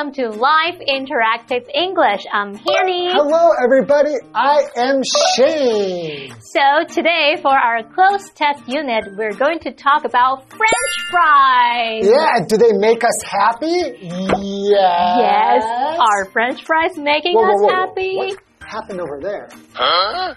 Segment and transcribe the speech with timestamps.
[0.00, 2.24] Welcome to Live Interactive English.
[2.32, 3.10] I'm Hanny.
[3.12, 4.14] Hello, everybody.
[4.34, 5.02] I am
[5.36, 6.32] Shane.
[6.40, 12.06] So today for our cloze test unit, we're going to talk about French fries.
[12.08, 13.98] Yeah, do they make us happy?
[14.00, 15.20] Yes.
[15.20, 15.64] Yes.
[16.00, 17.86] Are French fries making Whoa, whoa, us whoa, whoa.
[17.86, 18.16] happy?
[18.16, 19.50] What happened over there?
[19.74, 20.34] Huh?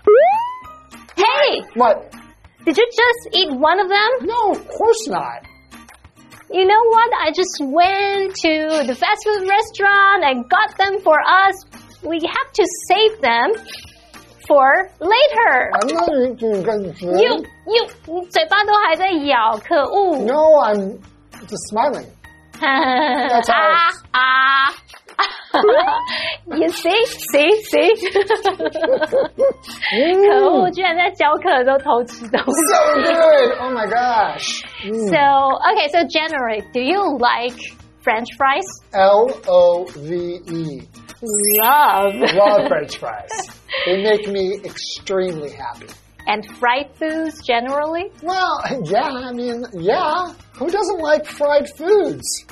[1.15, 2.11] Hey, What?
[2.65, 4.27] did you just eat one of them?
[4.27, 5.47] No, of course not
[6.52, 7.10] You know what?
[7.20, 11.54] I just went to the fast food restaurant and got them for us.
[12.02, 13.52] We have to save them
[14.46, 15.70] for later.
[15.74, 17.20] I'm not eating good food.
[17.20, 20.24] You, you, 你嘴巴都还在咬，可恶！
[20.24, 20.98] No, I'm
[21.46, 22.06] just smiling.
[22.60, 23.54] That's how
[24.12, 24.81] 啊 it's-
[25.16, 25.24] 啊！
[26.46, 27.90] You see, see, see
[30.28, 32.52] 可恶，居然在教课的时候偷吃东 So
[33.02, 33.12] 西。
[33.12, 33.58] good.
[33.60, 34.62] Oh my gosh.
[34.84, 35.08] Mm.
[35.08, 37.58] So, okay, so generally, do you like
[38.02, 38.64] French fries?
[38.92, 40.82] L O V E.
[41.60, 42.14] Love.
[42.34, 43.32] Love French fries.
[43.86, 45.88] They make me extremely happy.
[46.26, 48.12] And fried foods generally?
[48.22, 50.32] Well, yeah, I mean, yeah.
[50.58, 52.44] Who doesn't like fried foods?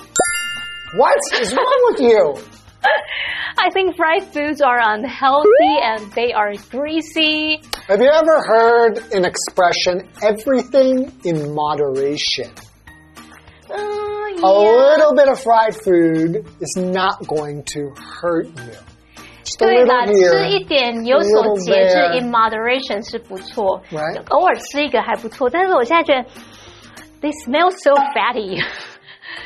[0.97, 2.39] What is wrong with you?
[3.59, 7.61] I think fried foods are unhealthy and they are greasy.
[7.89, 12.51] Have you ever heard an expression, everything in moderation?
[13.69, 14.47] Uh, A yeah.
[14.47, 18.73] little bit of fried food is not going to hurt you.
[19.42, 20.69] Just a 对啦， little 吃一 here.
[20.69, 25.48] 点有所 little 节制 there ，in moderation 是不错 Right 偶尔吃一个还不错。
[25.51, 26.29] 但是我现在觉得，
[27.23, 28.63] they smell so fatty。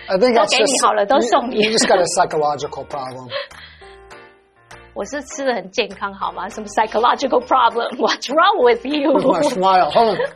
[0.08, 1.56] I think that's 都给你 just, 好了，都送你。
[1.56, 3.28] you, you just got a psychological problem.
[4.92, 6.48] 我是吃的很健康，好吗？
[6.48, 9.12] 什么 psychological problem？What's wrong with you？
[9.14, 9.90] With my smile.
[9.90, 10.32] Hold on.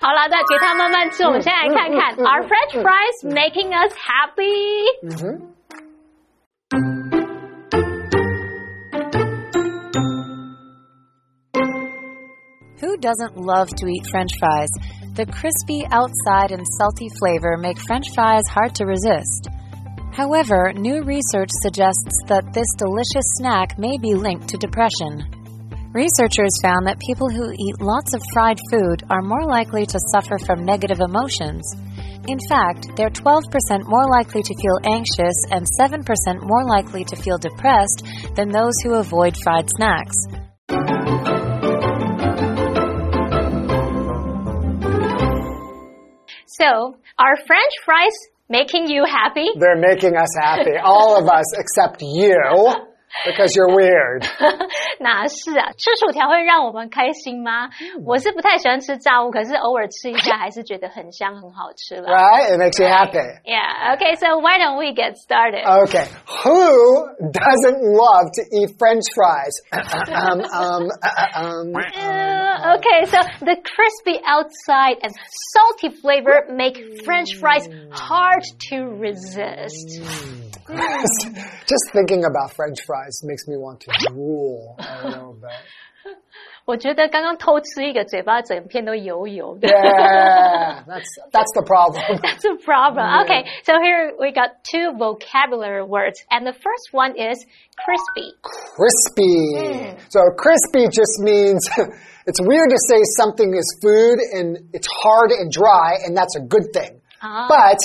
[0.00, 1.24] 好了，那给它慢慢吃。
[1.24, 4.86] 我们先来看看嗯嗯嗯，Are French fries making us happy？
[5.02, 5.50] Mhm.
[12.80, 14.70] Who doesn't love to eat french fries?
[15.15, 19.47] The crispy outside and salty flavor make french fries hard to resist.
[20.11, 25.23] However, new research suggests that this delicious snack may be linked to depression.
[25.95, 30.37] Researchers found that people who eat lots of fried food are more likely to suffer
[30.37, 31.63] from negative emotions.
[32.27, 36.03] In fact, they're 12% more likely to feel anxious and 7%
[36.43, 38.03] more likely to feel depressed
[38.35, 40.15] than those who avoid fried snacks.
[46.59, 48.13] So, are French fries
[48.49, 49.47] making you happy?
[49.59, 50.77] They're making us happy.
[50.81, 52.39] All of us except you.
[53.26, 54.22] Because you're weird.
[55.00, 55.72] 哪是啊？
[55.72, 57.68] 吃薯条会让我们开心吗？
[58.06, 62.08] 我是不太喜欢吃炸物，可是偶尔吃一下还是觉得很香很好吃了。
[62.08, 62.54] Right?
[62.54, 63.18] It makes you happy.
[63.44, 63.96] Yeah.
[63.96, 64.14] Okay.
[64.14, 65.66] So why don't we get started?
[65.66, 66.06] Okay.
[66.44, 69.58] Who doesn't love to eat French fries?
[69.72, 75.12] um, um, uh, um, Uh, okay, so the crispy outside and
[75.52, 80.00] salty flavor make French fries hard to resist.
[81.66, 85.50] Just thinking about French fries makes me want to drool a little bit.
[86.66, 89.66] 我觉得刚刚偷吃一个，嘴巴整片都油油的。
[89.66, 92.20] Yeah, that's that's the problem.
[92.22, 93.02] That's a problem.
[93.24, 98.36] Okay, so here we got two vocabulary words, and the first one is crispy.
[98.76, 99.96] Crispy.
[100.10, 101.58] So crispy just means
[102.26, 106.40] it's weird to say something is food and it's hard and dry, and that's a
[106.40, 107.00] good thing.
[107.20, 107.48] Ah.
[107.48, 107.80] But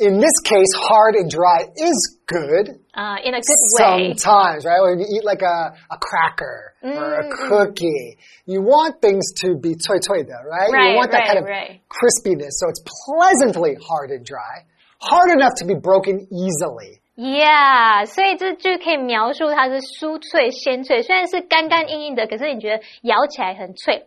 [0.00, 2.80] in this case, hard and dry is good.
[2.94, 4.14] Uh, in a good way.
[4.14, 4.80] Sometimes, right?
[4.82, 9.74] When you eat like a, a cracker or a cookie, you want things to be
[9.74, 10.70] toy toy though, right?
[10.72, 11.80] Right, you want that right, kind of right.
[11.88, 12.52] crispiness.
[12.60, 14.64] So it's pleasantly hard and dry.
[14.98, 17.00] Hard enough to be broken easily.
[17.16, 24.06] Yeah，所以这就可以描述它是酥脆鲜脆，虽然是干干硬硬的，可是你觉得咬起来很脆，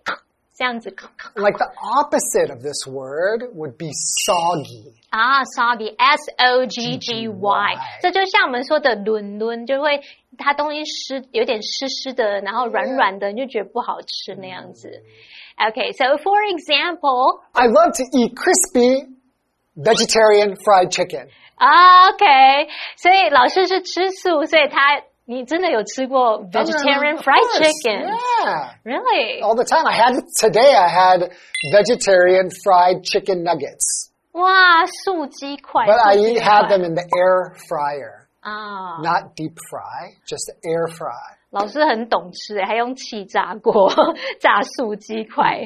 [0.56, 0.90] 这样子。
[1.36, 3.92] Like the opposite of this word would be
[4.26, 4.94] soggy.
[5.10, 10.02] 啊，soggy，s o g g y，这就像我们说的伦伦，就会
[10.38, 15.04] 它东西湿，有点湿湿的，然后软软的，你就觉得不好吃那样子。
[15.58, 19.08] Okay, so for example, I love to eat crispy
[19.76, 21.28] vegetarian fried chicken.
[21.60, 28.08] OK，所以老师是吃素，所以他 你真的有吃过 vegetarian Of fried course, chicken?
[28.08, 28.72] Yeah.
[28.84, 29.42] Really?
[29.42, 29.86] All the time.
[29.86, 31.32] I had today I had
[31.72, 34.10] vegetarian fried chicken nuggets.
[34.32, 35.86] 哇，素鸡块。
[35.86, 38.26] But I 素鸡 eat, had 块 them in the air fryer.
[38.42, 41.36] 啊 Not deep fry, just air fry.
[41.52, 43.92] 老师很懂吃，还用气炸锅
[44.40, 45.62] 炸素鸡块。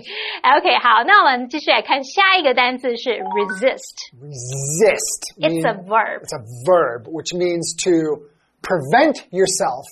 [0.58, 4.10] OK，好，那我们继续来看下一个单词是 resist。
[4.20, 5.36] Resist.
[5.40, 6.22] It's a mean- verb.
[6.24, 8.28] It's a verb, which means to
[8.63, 9.87] prevent yourself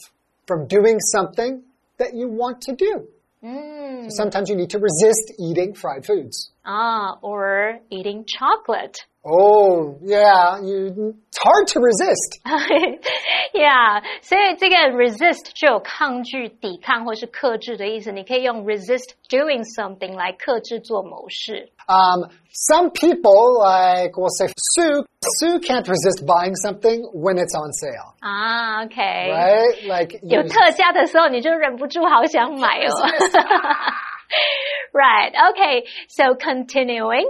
[0.46, 1.62] from doing something
[1.98, 3.08] that you want to do.
[3.42, 4.10] Mm.
[4.10, 6.50] Sometimes you need to resist eating fried foods.
[6.64, 8.98] Ah, or eating chocolate.
[9.25, 12.39] Oh, yeah, you, it's hard to resist.
[13.53, 18.12] yeah，所以这个 resist 就有抗拒、抵抗或是克制的意思。
[18.12, 21.69] 你可以用 resist doing something 来克制做某事。
[21.88, 25.06] Um, some people, like we'll say Sue,
[25.39, 29.83] Sue can't resist buying something when it's on sale, 啊，OK，、 right?
[29.83, 32.89] Like 有 you- 特价的时候，你就忍不住好想买哦。
[34.94, 35.31] right.
[35.51, 35.83] Okay.
[36.09, 37.30] So continuing.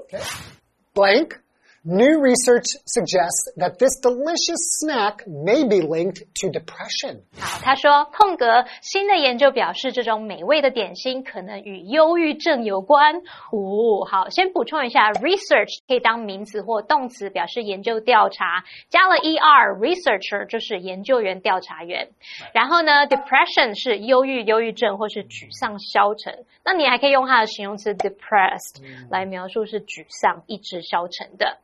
[0.95, 1.39] blank.
[1.88, 7.20] New research suggests that this delicious snack may be linked to depression.
[7.38, 13.18] 好，他说空格新的研究表示，这种美味的点心可能与忧郁症有关。
[13.52, 22.08] 哦，好，先补充一下，research 可以当名词或动词，表示研究调查，加了 er，researcher 就是研究员、调查员。
[22.52, 26.46] 然后呢，depression 是忧郁、忧郁症或是沮丧、消沉。
[26.64, 31.58] 那你还可以用它的形容词 depressed 来描述是沮丧、意志消沉的。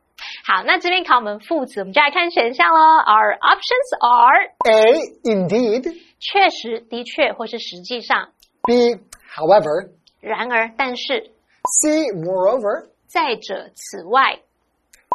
[0.45, 2.81] 好，那这边考我们副词，我们就来看选项喽。
[2.81, 5.95] Our options are A, indeed.
[6.19, 8.29] 确实、的确或是实际上。
[8.63, 8.97] B,
[9.33, 9.91] however.
[10.19, 11.31] 然而，但是
[11.81, 12.89] ，C, moreover.
[13.07, 14.39] 再者，此外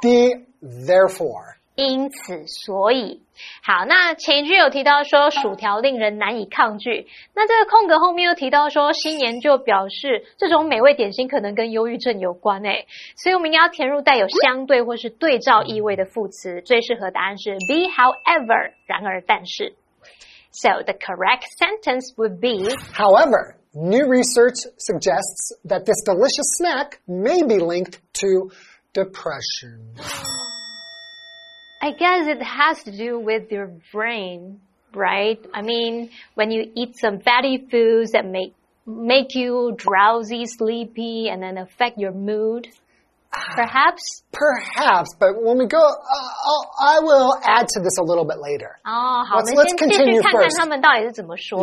[0.01, 1.58] ，D, therefore.
[1.78, 3.22] 因此，所以。
[3.64, 12.86] 好，那前一句有提到说薯条令人难以抗拒，那这个空格后面又提到说新研究表示这种美味点心可能跟忧郁症有关诶，
[13.18, 19.74] 所以我们应该要填入带有相对或是对照意味的副词，最适合答案是 be however 然而但是。
[20.52, 27.58] So the correct sentence would be However, new research suggests that this delicious snack may be
[27.58, 28.52] linked to
[28.94, 29.96] depression.
[31.81, 34.61] I guess it has to do with your brain,
[34.95, 35.39] right?
[35.55, 38.55] I mean, when you eat some fatty foods that make
[38.87, 42.67] make you drowsy, sleepy, and then affect your mood.
[43.35, 44.23] Ah, perhaps?
[44.33, 48.39] Perhaps, but when we go, uh, uh, I will add to this a little bit
[48.39, 48.79] later.
[48.87, 50.57] Oh, let's, let's continue first.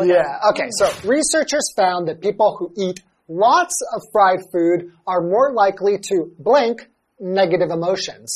[0.07, 5.51] Yeah, okay, so researchers found that people who eat lots of fried food are more
[5.51, 6.87] likely to blink.
[7.19, 8.29] Negative emotions.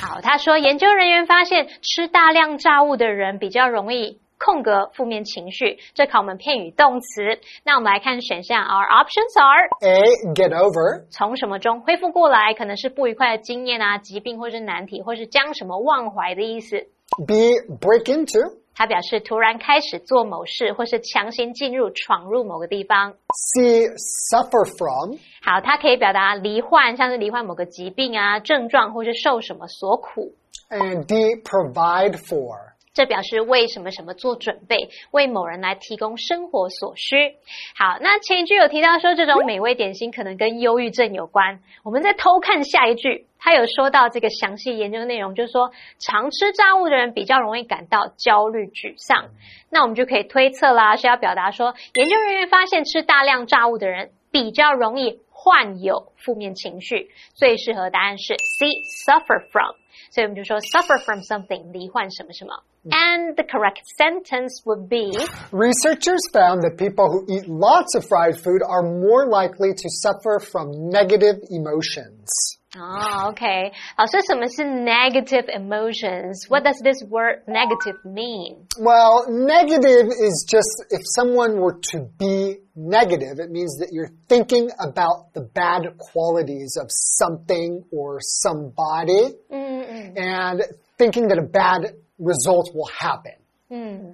[0.00, 5.78] 好，他说研究人员发现吃大量炸物的人比较容易空格负面情绪。
[5.94, 7.40] 这考我们片语动词。
[7.64, 10.02] 那我们来看选项，Our options are A.
[10.34, 11.06] Get over.
[11.10, 16.86] 从什么中恢复过来，可能是不愉快的经验啊、疾病或是难题，或是将什么忘怀的意思。
[17.26, 17.52] B.
[17.80, 18.58] Break into.
[18.76, 23.14] 他表示突然开始做某事，或是强行进入、闯入某个地方。
[23.32, 25.18] See, Suffer from.
[25.42, 30.34] 好，它可以表达罹患，像是罹患某个疾病啊、症状，或是受什么所苦。
[30.68, 31.14] And D.
[31.42, 32.76] Provide for.
[32.92, 37.34] 这表示为什么什么做准备，为某人来提供生活所需。
[37.76, 41.60] 好，那前一句有提到说这种美味点心可能跟忧郁症有关。
[41.84, 49.29] 我们再偷看下一句，他有说到这个详细研究内容，就是说常吃炸物的人比较容易感到焦虑、沮丧。
[49.69, 57.09] 那我们就可以推测啦，是要表达说研究人员发现吃大量炸物的人比较容易患有负面情绪。
[57.33, 59.75] 最适合答案是 C，suffer from。
[60.11, 62.63] 所以我们就说 suffer from something，罹患什么什么。
[62.89, 65.11] And the correct sentence would be
[65.51, 70.39] Researchers found that people who eat lots of fried food are more likely to suffer
[70.39, 72.54] from negative emotions.
[72.77, 78.65] 哦、o k 老师，什么是 negative emotions？What does this word negative mean？
[78.79, 84.69] Well, negative is just if someone were to be negative, it means that you're thinking
[84.79, 90.61] about the bad qualities of something or somebody 嗯嗯 and
[90.97, 93.33] thinking that a bad result will happen.
[93.69, 94.13] 嗯，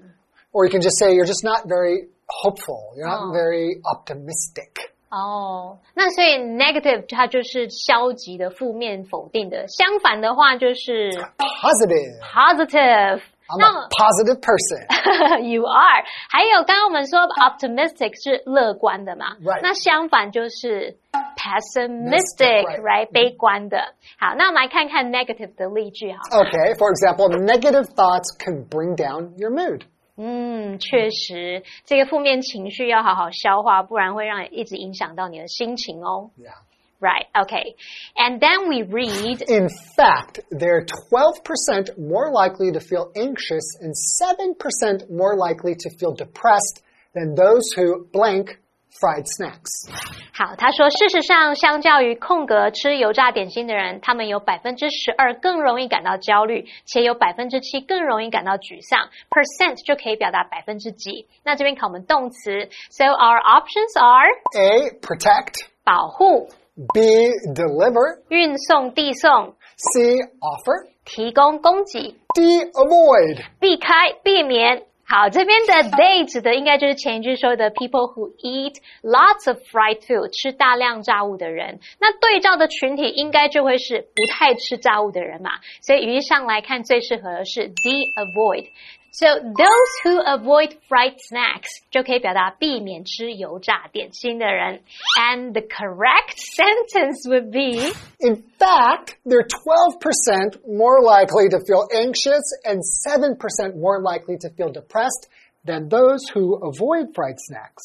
[0.53, 2.93] Or you can just say you're just not very hopeful.
[2.95, 3.31] You're not Oh.
[3.31, 4.90] very optimistic.
[5.11, 12.19] 哦，那所以 negative 它就是消极的、负面、否定的，相反的话就是 Positive.
[12.21, 13.21] positive。
[13.49, 15.47] I'm 那 a positive person.
[15.49, 16.03] you are。
[16.29, 20.97] 还有刚刚我们说 optimistic 是乐观的嘛 Right 那相反就是
[21.37, 23.11] pessimistic， Right right？
[23.13, 23.77] 悲观的。
[24.19, 26.43] 好，那我们来看看 negative 的例句好了。
[26.43, 29.83] Okay, for example, negative thoughts can bring down your mood.
[30.21, 36.31] 嗯，确实，这个负面情绪要好好消化，不然会让你一直影响到你的心情哦。
[36.37, 36.55] Yeah.
[36.99, 37.75] Right, okay.
[38.15, 45.07] And then we read, In fact, they're 12% more likely to feel anxious and 7%
[45.11, 46.81] more likely to feel depressed
[47.13, 48.57] than those who blank
[49.00, 49.88] fried snacks.
[50.34, 59.08] 好，他说，事实上，相较于空格吃油炸点心的人，他们有百分之十二更容易感到焦虑，且有百分之七更容易感到沮丧。
[59.30, 61.26] percent 就可以表达百分之几。
[61.44, 64.90] 那这边考我们动词，so our options are A.
[65.00, 65.66] Protect.
[65.84, 66.48] 保护、
[66.94, 67.00] B.
[67.54, 68.22] Deliver.
[68.28, 70.16] 运送、递送、C.
[70.40, 70.92] Offer.
[71.04, 72.64] 提供、供给、D.
[72.64, 73.44] Avoid.
[73.58, 74.84] 避开、避免。
[75.12, 81.80] 好，这边的 date 指的应该就是前一句说的 people who eat lots of fried food，吃大量炸物的人。
[82.00, 85.50] 那对照的群体应该就会是不太吃炸物的人嘛。
[85.82, 88.68] 所以语义上来看，最适合的是 the avoid。
[89.11, 94.81] So those who avoid fried snacks 就可以表达避免吃油炸点心的人。
[95.19, 102.83] And the correct sentence would be In fact, they're 12% more likely to feel anxious and
[102.83, 105.27] 7% more likely to feel depressed
[105.65, 107.83] than those who avoid fried snacks.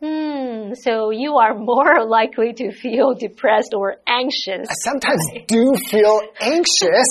[0.00, 4.66] Hmm, so you are more likely to feel depressed or anxious.
[4.68, 7.06] I sometimes do feel anxious,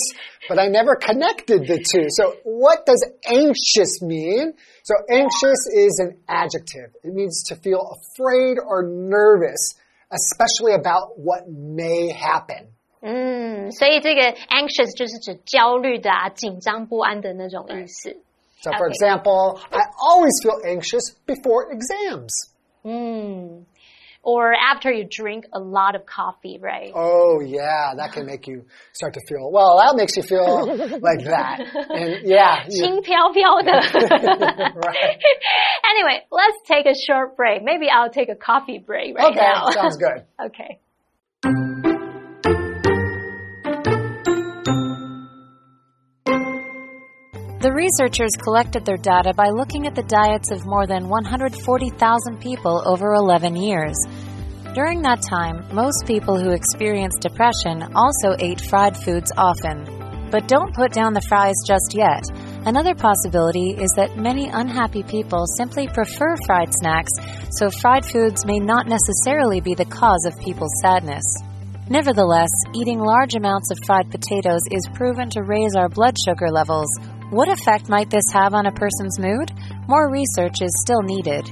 [0.49, 2.07] but I never connected the two.
[2.09, 4.53] So what does anxious mean?
[4.83, 6.91] So anxious is an adjective.
[7.03, 9.75] It means to feel afraid or nervous,
[10.11, 12.73] especially about what may happen.
[13.03, 18.17] 嗯，所以这个 anxious 就是指焦虑的啊、紧张不安的那种意思。
[18.60, 18.92] so, for okay.
[18.92, 22.32] example, I always feel anxious before exams.
[22.84, 23.64] Mm.
[24.22, 26.90] Or after you drink a lot of coffee, right?
[26.92, 30.66] Oh, yeah, that can make you start to feel, well, that makes you feel
[31.00, 31.60] like that.
[31.90, 32.64] And yeah.
[34.74, 35.20] Right.
[35.88, 37.62] Anyway, let's take a short break.
[37.62, 39.66] Maybe I'll take a coffee break right okay, now.
[39.66, 40.24] Okay, sounds good.
[40.46, 40.80] okay.
[47.58, 52.82] The researchers collected their data by looking at the diets of more than 140,000 people
[52.84, 53.96] over 11 years.
[54.74, 59.88] During that time, most people who experienced depression also ate fried foods often.
[60.30, 62.28] But don't put down the fries just yet.
[62.66, 67.12] Another possibility is that many unhappy people simply prefer fried snacks,
[67.56, 71.24] so fried foods may not necessarily be the cause of people's sadness.
[71.88, 76.88] Nevertheless, eating large amounts of fried potatoes is proven to raise our blood sugar levels.
[77.31, 79.51] What effect might this have on a person's mood?
[79.87, 81.49] More research is still needed.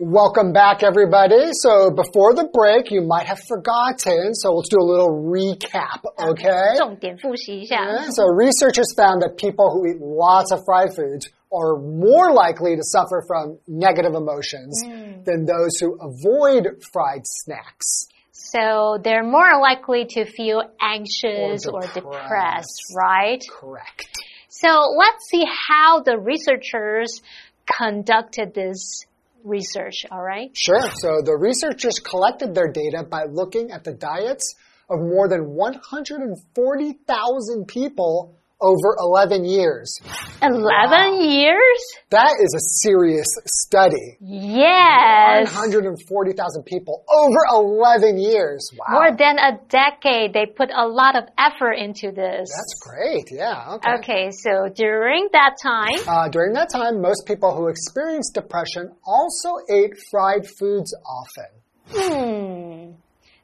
[0.00, 1.50] Welcome back, everybody.
[1.52, 4.34] So before the break, you might have forgotten.
[4.34, 6.76] So let's do a little recap, okay?
[6.78, 7.76] 重点复习一下。
[7.76, 12.76] Yeah, So researchers found that people who eat lots of fried foods are more likely
[12.76, 14.80] to suffer from negative emotions
[15.24, 18.08] than those who avoid fried snacks.
[18.53, 21.95] So they're more likely to feel anxious Or or depressed.
[21.95, 23.41] depressed, right?
[23.49, 24.05] Correct.
[24.49, 27.21] So let's see how the researchers
[27.65, 29.05] conducted this
[29.43, 30.55] research, all right?
[30.55, 30.81] Sure.
[31.01, 34.53] So the researchers collected their data by looking at the diets
[34.89, 39.99] of more than 140,000 people over 11 years.
[40.41, 41.79] 11 years?
[42.09, 44.17] That is a serious study.
[44.21, 45.53] Yes.
[45.53, 48.69] 140,000 people over 11 years.
[48.77, 48.85] Wow.
[48.99, 50.33] More than a decade.
[50.33, 52.49] They put a lot of effort into this.
[52.49, 53.25] That's great.
[53.31, 53.75] Yeah.
[53.75, 53.89] Okay.
[53.99, 59.49] Okay, so during that time, Uh, during that time, most people who experienced depression also
[59.69, 61.49] ate fried foods often.
[61.91, 62.62] hmm.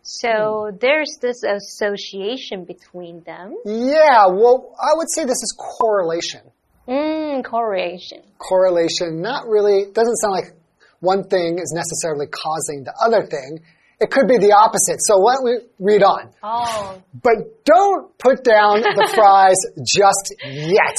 [0.01, 3.55] So there's this association between them.
[3.65, 6.41] Yeah, well, I would say this is correlation.
[6.87, 8.23] Mm, correlation.
[8.37, 10.53] Correlation, not really, doesn't sound like
[10.99, 13.59] one thing is necessarily causing the other thing.
[13.99, 14.99] It could be the opposite.
[14.99, 16.31] So why don't we read on?
[16.41, 17.01] Oh.
[17.13, 20.97] But don't put down the fries just yet.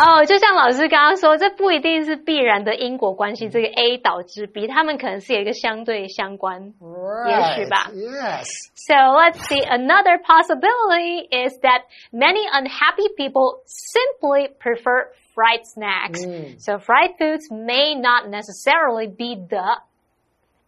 [0.00, 6.72] 哦，就像老师刚刚说，这不一定是必然的因果关系，这个 A 导致 B，他们可能是有一个相对相关。
[6.80, 7.68] Right.
[7.68, 7.90] 吧。
[7.92, 8.46] Yes.
[8.74, 9.62] So let's see.
[9.62, 16.24] Another possibility is that many unhappy people simply prefer fried snacks.
[16.58, 19.76] So fried foods may not necessarily be the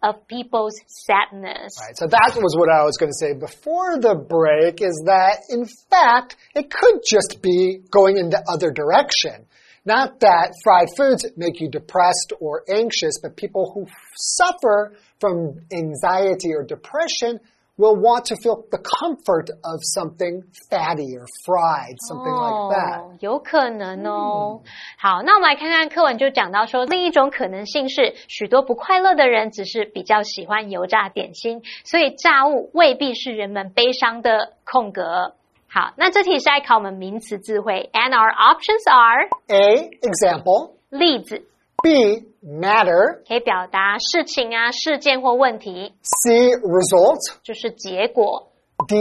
[0.03, 1.73] of people's sadness.
[1.79, 5.39] Right, so that was what I was going to say before the break is that
[5.49, 9.45] in fact it could just be going in the other direction.
[9.85, 16.53] Not that fried foods make you depressed or anxious, but people who suffer from anxiety
[16.53, 17.39] or depression
[17.77, 22.99] will want to feel the comfort of something fatty or fried, something like that.
[23.01, 24.61] 哦，有可能哦。
[24.97, 35.33] 好，那我们来看看课文就讲到说，另一种可能性是，许多不快乐的人只是比较喜欢油炸点心，所以炸物未必是人们悲伤的空格。
[35.67, 39.89] 好，那这题是在考我们名词智慧，and our options are A.
[40.01, 40.73] Example.
[40.89, 41.47] 例子，
[41.82, 42.24] B.
[42.42, 43.22] Matter.
[43.26, 46.50] 可以表达事情啊、事件或问题， C.
[46.56, 47.38] Result.
[47.42, 48.52] 就是结果。
[48.88, 48.96] D.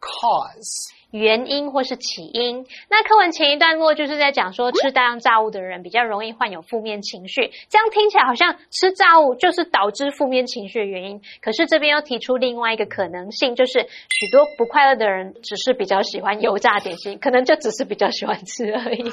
[0.00, 0.90] Cause.
[1.11, 2.65] 原因或是起因。
[2.89, 7.51] 那课文前一段落就是在讲说，吃大量炸物的人比较容易患有负面情绪。
[7.69, 11.21] 这样听起来好像吃炸物就是导致负面情绪的原因。
[11.41, 19.09] 可是这边又提出另外一个可能性，就是许多不快乐的人只是比较喜欢油炸点心，可能就只是比较喜欢吃而已。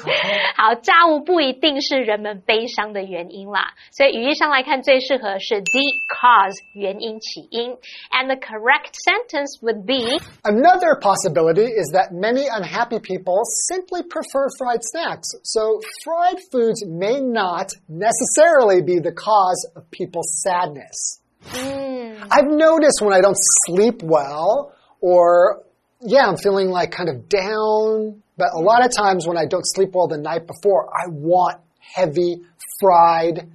[0.55, 3.73] 好，炸物不一定是人们悲伤的原因啦。
[3.91, 7.71] 所以语义上来看，最适合是 the cause 原因起因
[8.11, 10.19] ，and the correct sentence would be。
[10.43, 15.29] Another possibility is that many unhappy people simply prefer fried snacks.
[15.43, 21.21] So fried foods may not necessarily be the cause of people's sadness.
[21.53, 22.17] 嗯。
[22.31, 23.37] I've noticed when I don't
[23.67, 25.63] sleep well or
[26.01, 29.65] yeah, I'm feeling like kind of down, but a lot of times when I don't
[29.65, 32.41] sleep well the night before, I want heavy
[32.79, 33.49] fried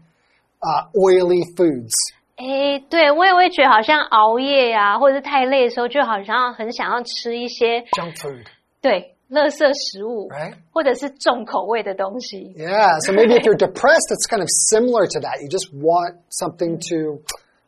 [0.63, 1.95] uh, oily foods.
[2.41, 8.47] 诶，对我也会觉得好像熬夜呀、或者是太累的时候，就好像很想要吃一些 Junk food,
[8.81, 10.55] 对垃圾食物 right?
[10.73, 12.55] 或者是重口味的东西。
[12.57, 15.43] Yeah, so maybe if you're depressed, it's kind of similar to that.
[15.43, 17.21] You just want something to,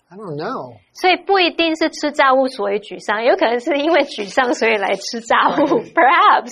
[0.08, 0.78] I don't know.
[0.94, 6.50] 所以不一定是吃炸物所以沮丧，有可能是因为沮丧所以来吃炸物，perhaps.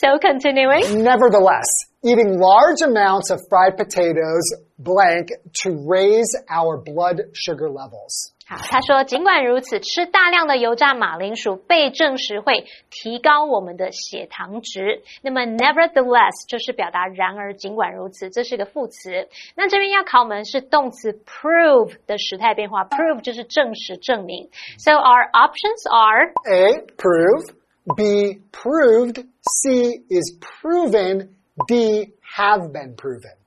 [0.00, 1.02] So continuing.
[1.02, 1.66] Nevertheless,
[2.05, 4.43] eating large amounts of fried potatoes
[4.77, 5.29] blank
[5.63, 8.31] to raise our blood sugar levels.
[8.47, 15.03] 好，他说，尽管如此，吃大量的油炸马铃薯被证实会提高我们的血糖值。
[15.21, 19.29] 那么，nevertheless 就是表达然而，尽管如此，这是个副词。
[19.55, 24.49] 那这边要考我们是动词 prove 的时态变化，prove 就是证实、证明。
[24.77, 27.55] So our options are A, prove.
[27.95, 29.25] B, proved.
[29.41, 31.29] C is proven.
[31.67, 33.37] D, have been proven.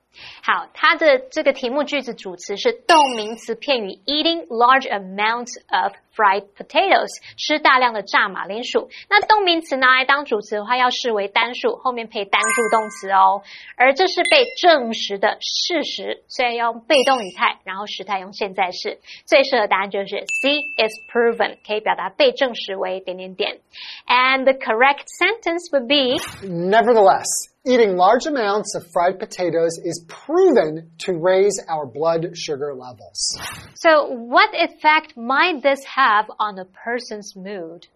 [0.41, 8.87] 好，它的这个题目句子主词是动名词片语 eating large amounts of fried potatoes，吃大量的炸马铃薯。
[9.09, 13.43] 那动名词拿来当主词的话，要视为单数，后面配单数动词哦。
[13.75, 18.99] 而这是被证实的事实，所以要用被动语态，然后时态用现在式。
[19.25, 23.59] 最适合答案就是 C is proven，可以表达被证实为点点点。
[24.07, 27.27] And the correct sentence would be Nevertheless,
[27.66, 33.38] eating large amounts of fried potatoes is proven to raise our blood sugar levels.
[33.74, 37.86] So, what effect might this have on a person's mood?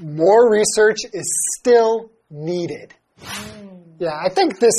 [0.00, 2.94] More research is still needed.
[3.22, 3.66] Hmm.
[3.98, 4.74] Yeah, I think this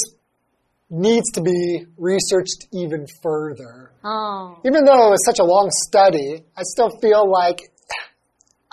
[0.90, 3.92] needs to be researched even further.
[4.04, 7.60] Oh, Even though it was such a long study, I still feel like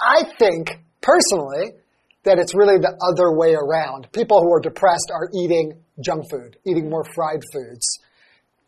[0.00, 1.74] I think personally
[2.28, 4.12] that it's really the other way around.
[4.12, 7.88] People who are depressed are eating junk food, eating more fried foods.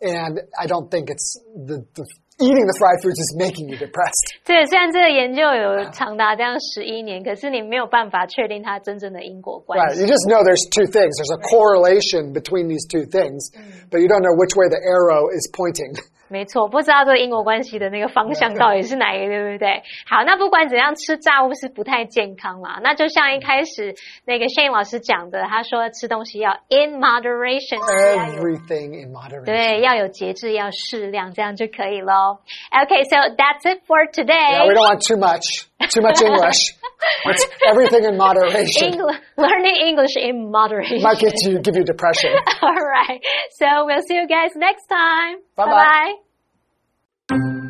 [0.01, 2.07] And I don't think it's the, the
[2.40, 4.44] eating the fried foods is making you depressed.
[4.44, 9.96] 对，虽然这个研究有长达这样十一年，可是你没有办法确定它真正的因果关 Right.
[9.96, 10.02] 系。
[10.02, 11.16] You just know there's two things.
[11.16, 13.52] There's a correlation between these two things,
[13.90, 15.96] but you don't know which way the arrow is pointing.
[16.28, 19.84] 没错，不知道这个因果关系的那个方向到底是哪一个，对不对？
[20.10, 22.80] 好，那不管怎样，吃炸物是不太健康啦。
[22.84, 23.94] 那就像一开始
[24.26, 29.46] 那个 Shane 老师讲的，他说吃东西要 in moderation，要有 Everything in moderation.
[29.46, 32.29] 对，要有节制，要适量，这样就可以喽。
[32.83, 34.33] Okay, so that's it for today.
[34.53, 36.75] Yeah, we don't want too much, too much English.
[37.25, 38.93] It's everything in moderation.
[38.93, 41.01] Engl- learning English in moderation.
[41.01, 42.31] Might get you, give you depression.
[42.63, 43.21] All right.
[43.59, 45.39] So we'll see you guys next time.
[45.57, 46.15] Bye-bye.
[47.31, 47.61] Bye-bye.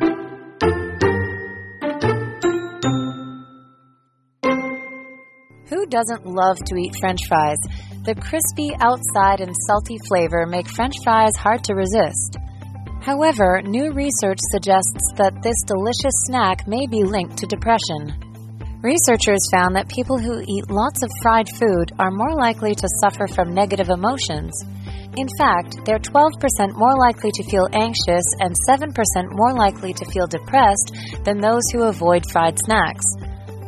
[5.69, 7.57] Who doesn't love to eat french fries?
[8.03, 12.37] The crispy outside and salty flavor make french fries hard to resist.
[13.01, 18.13] However, new research suggests that this delicious snack may be linked to depression.
[18.83, 23.25] Researchers found that people who eat lots of fried food are more likely to suffer
[23.27, 24.53] from negative emotions.
[25.17, 28.93] In fact, they're 12% more likely to feel anxious and 7%
[29.31, 30.93] more likely to feel depressed
[31.25, 33.05] than those who avoid fried snacks.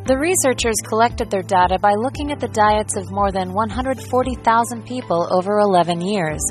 [0.06, 5.28] The researchers collected their data by looking at the diets of more than 140,000 people
[5.32, 6.42] over 11 years.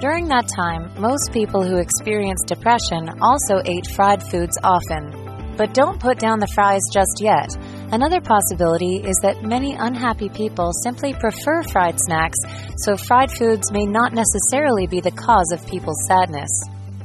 [0.00, 5.14] During that time, most people who experienced depression also ate fried foods often.
[5.56, 7.56] But don't put down the fries just yet.
[7.92, 12.38] Another possibility is that many unhappy people simply prefer fried snacks,
[12.78, 16.50] so fried foods may not necessarily be the cause of people's sadness.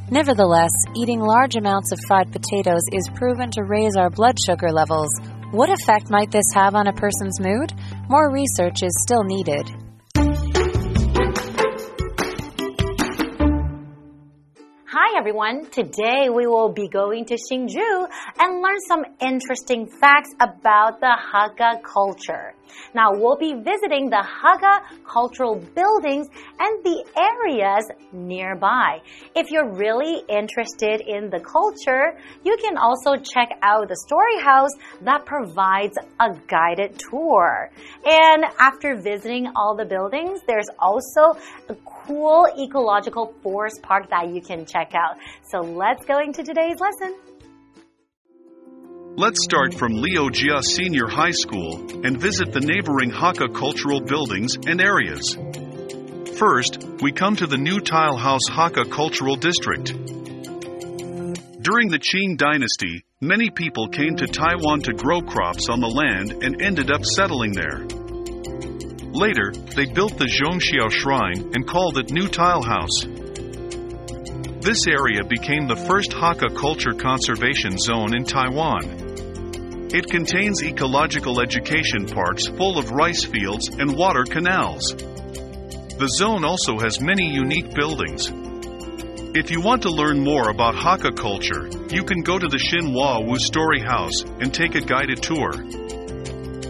[0.10, 5.10] Nevertheless, eating large amounts of fried potatoes is proven to raise our blood sugar levels.
[5.52, 7.72] What effect might this have on a person's mood?
[8.10, 9.70] more research is still needed.
[15.12, 15.66] Hi everyone.
[15.72, 21.82] Today we will be going to Hsinchu and learn some interesting facts about the Hakka
[21.82, 22.54] culture.
[22.94, 26.28] Now we'll be visiting the Hakka cultural buildings
[26.60, 29.02] and the areas nearby.
[29.36, 34.72] If you're really interested in the culture, you can also check out the story house
[35.02, 37.72] that provides a guided tour.
[38.06, 44.42] And after visiting all the buildings, there's also a cool ecological forest park that you
[44.42, 45.18] can check out.
[45.52, 47.18] So let's go into today's lesson.
[49.18, 54.80] Let's start from Liujia Senior High School and visit the neighboring Hakka cultural buildings and
[54.80, 55.36] areas.
[56.38, 59.88] First, we come to the new Tile House Hakka Cultural District.
[61.62, 66.44] During the Qing dynasty, many people came to Taiwan to grow crops on the land
[66.44, 67.86] and ended up settling there.
[69.12, 73.04] Later, they built the Zhongxiao Shrine and called it New Tile House.
[74.70, 78.84] This area became the first Hakka culture conservation zone in Taiwan.
[79.92, 84.84] It contains ecological education parks full of rice fields and water canals.
[84.94, 88.32] The zone also has many unique buildings.
[89.36, 93.26] If you want to learn more about Hakka culture, you can go to the Xinhua
[93.26, 95.64] Wu Story House and take a guided tour.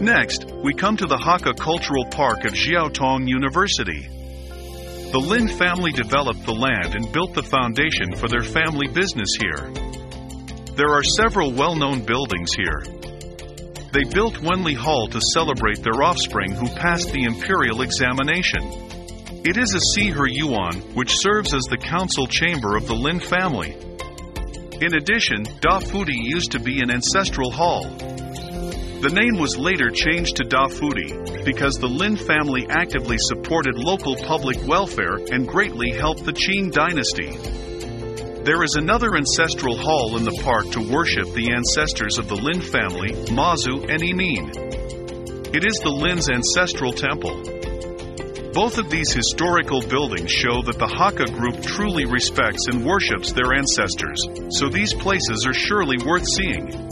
[0.00, 4.19] Next, we come to the Hakka Cultural Park of Jiaotong University.
[5.10, 9.72] The Lin family developed the land and built the foundation for their family business here.
[10.76, 12.84] There are several well known buildings here.
[13.92, 18.62] They built Wenli Hall to celebrate their offspring who passed the imperial examination.
[19.42, 23.76] It is a Siheyuan, which serves as the council chamber of the Lin family.
[24.80, 27.84] In addition, Da Fudi used to be an ancestral hall.
[29.00, 34.14] The name was later changed to Da Fudi because the Lin family actively supported local
[34.14, 37.32] public welfare and greatly helped the Qing dynasty.
[38.44, 42.60] There is another ancestral hall in the park to worship the ancestors of the Lin
[42.60, 44.52] family, Mazu and Emin.
[45.54, 47.40] It is the Lin's ancestral temple.
[48.52, 53.54] Both of these historical buildings show that the Hakka group truly respects and worships their
[53.56, 54.20] ancestors,
[54.58, 56.90] so these places are surely worth seeing.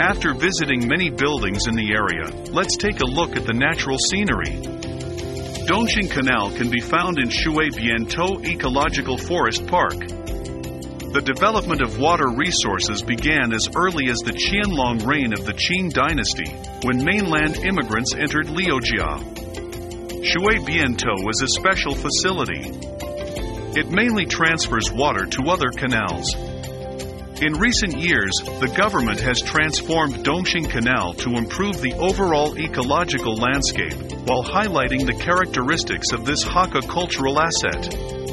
[0.00, 4.54] After visiting many buildings in the area, let's take a look at the natural scenery.
[5.66, 9.98] Dongxing Canal can be found in Shui Biantou Ecological Forest Park.
[9.98, 15.92] The development of water resources began as early as the Qianlong reign of the Qing
[15.92, 16.46] dynasty,
[16.86, 19.18] when mainland immigrants entered Liujia.
[20.24, 22.70] Shui Biantou is a special facility.
[23.74, 26.47] It mainly transfers water to other canals.
[27.40, 33.94] In recent years, the government has transformed Dongxing Canal to improve the overall ecological landscape
[34.26, 38.27] while highlighting the characteristics of this Hakka cultural asset.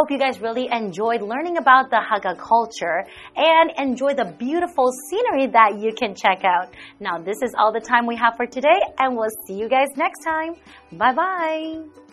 [0.00, 3.04] Hope you guys really enjoyed learning about the Hakka culture
[3.36, 6.72] and enjoy the beautiful scenery that you can check out.
[7.00, 9.88] Now, this is all the time we have for today, and we'll see you guys
[9.98, 10.54] next time.
[10.90, 12.09] Bye bye.